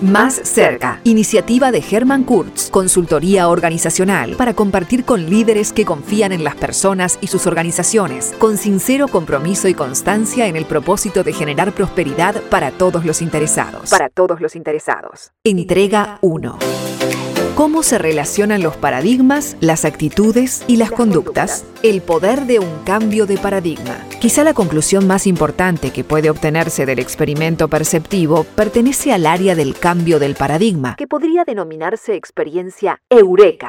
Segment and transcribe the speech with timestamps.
[0.00, 1.00] Más cerca.
[1.04, 7.18] Iniciativa de Herman Kurz, consultoría organizacional para compartir con líderes que confían en las personas
[7.20, 12.70] y sus organizaciones, con sincero compromiso y constancia en el propósito de generar prosperidad para
[12.70, 13.90] todos los interesados.
[13.90, 15.32] Para todos los interesados.
[15.44, 16.58] Entrega 1.
[17.60, 21.66] ¿Cómo se relacionan los paradigmas, las actitudes y las conductas?
[21.82, 24.02] El poder de un cambio de paradigma.
[24.18, 29.76] Quizá la conclusión más importante que puede obtenerse del experimento perceptivo pertenece al área del
[29.76, 33.68] cambio del paradigma, que podría denominarse experiencia eureka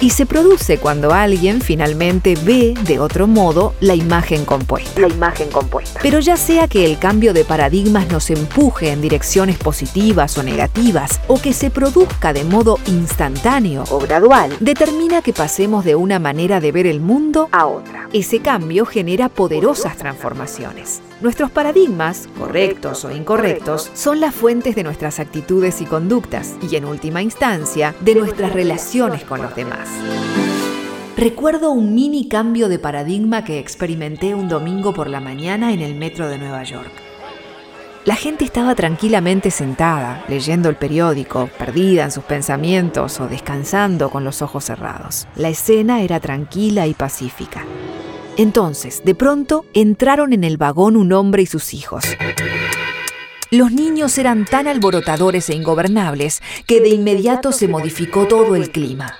[0.00, 5.00] y se produce cuando alguien finalmente ve de otro modo la imagen compuesta.
[5.00, 6.00] La imagen compuesta.
[6.02, 11.20] Pero ya sea que el cambio de paradigmas nos empuje en direcciones positivas o negativas,
[11.28, 16.60] o que se produzca de modo instantáneo o gradual, determina que pasemos de una manera
[16.60, 18.08] de ver el mundo a otra.
[18.12, 21.02] Ese cambio genera poderosas transformaciones.
[21.20, 26.86] Nuestros paradigmas, correctos o incorrectos, son las fuentes de nuestras actitudes y conductas, y en
[26.86, 29.89] última instancia, de nuestras relaciones con los demás.
[31.16, 35.94] Recuerdo un mini cambio de paradigma que experimenté un domingo por la mañana en el
[35.94, 36.90] metro de Nueva York.
[38.06, 44.24] La gente estaba tranquilamente sentada, leyendo el periódico, perdida en sus pensamientos o descansando con
[44.24, 45.28] los ojos cerrados.
[45.36, 47.66] La escena era tranquila y pacífica.
[48.38, 52.04] Entonces, de pronto, entraron en el vagón un hombre y sus hijos.
[53.50, 59.18] Los niños eran tan alborotadores e ingobernables que de inmediato se modificó todo el clima.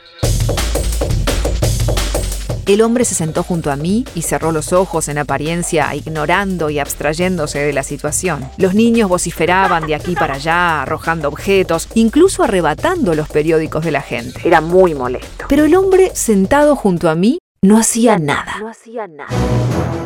[2.70, 6.78] El hombre se sentó junto a mí y cerró los ojos en apariencia, ignorando y
[6.78, 8.48] abstrayéndose de la situación.
[8.58, 14.02] Los niños vociferaban de aquí para allá, arrojando objetos, incluso arrebatando los periódicos de la
[14.02, 14.40] gente.
[14.44, 15.46] Era muy molesto.
[15.48, 18.56] Pero el hombre sentado junto a mí no hacía nada.
[18.58, 19.28] No hacía nada.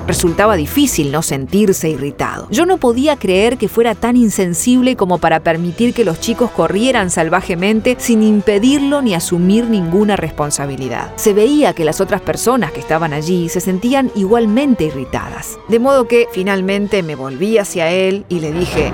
[0.08, 2.48] Resultaba difícil no sentirse irritado.
[2.50, 7.10] Yo no podía creer que fuera tan insensible como para permitir que los chicos corrieran
[7.10, 11.12] salvajemente sin impedirlo ni asumir ninguna responsabilidad.
[11.14, 15.56] Se veía que las otras personas que estaban allí se sentían igualmente irritadas.
[15.68, 18.90] De modo que finalmente me volví hacia él y le dije...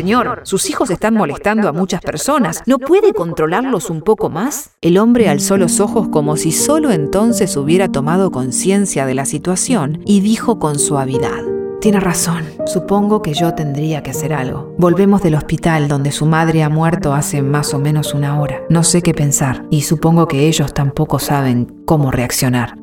[0.00, 2.62] Señor, sus hijos están molestando a muchas personas.
[2.64, 4.70] ¿No puede controlarlos un poco más?
[4.80, 10.00] El hombre alzó los ojos como si solo entonces hubiera tomado conciencia de la situación
[10.06, 11.42] y dijo con suavidad.
[11.82, 12.46] Tiene razón.
[12.64, 14.74] Supongo que yo tendría que hacer algo.
[14.78, 18.62] Volvemos del hospital donde su madre ha muerto hace más o menos una hora.
[18.70, 22.79] No sé qué pensar y supongo que ellos tampoco saben cómo reaccionar.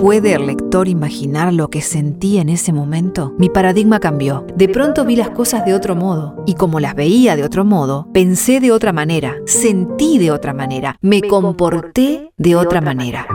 [0.00, 3.34] ¿Puede el lector imaginar lo que sentí en ese momento?
[3.36, 4.46] Mi paradigma cambió.
[4.56, 6.42] De pronto vi las cosas de otro modo.
[6.46, 10.96] Y como las veía de otro modo, pensé de otra manera, sentí de otra manera,
[11.02, 13.26] me comporté de otra manera.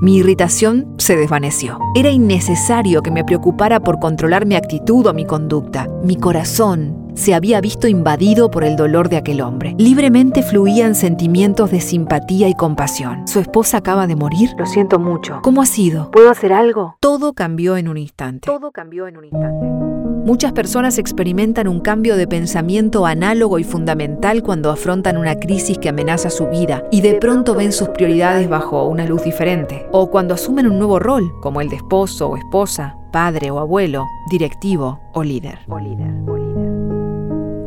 [0.00, 1.80] Mi irritación se desvaneció.
[1.96, 5.88] Era innecesario que me preocupara por controlar mi actitud o mi conducta.
[6.04, 9.74] Mi corazón se había visto invadido por el dolor de aquel hombre.
[9.78, 13.26] Libremente fluían sentimientos de simpatía y compasión.
[13.26, 14.50] ¿Su esposa acaba de morir?
[14.58, 15.40] Lo siento mucho.
[15.42, 16.10] ¿Cómo ha sido?
[16.10, 16.96] ¿Puedo hacer algo?
[17.00, 18.46] Todo cambió en un instante.
[18.46, 19.84] Todo cambió en un instante.
[20.24, 25.90] Muchas personas experimentan un cambio de pensamiento análogo y fundamental cuando afrontan una crisis que
[25.90, 29.86] amenaza su vida y de pronto ven sus prioridades bajo una luz diferente.
[29.92, 34.06] O cuando asumen un nuevo rol, como el de esposo o esposa, padre o abuelo,
[34.30, 35.58] directivo o líder.
[35.68, 36.43] O líder, o líder.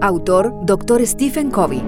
[0.02, 1.06] Autor Dr.
[1.06, 1.84] Stephen Covey.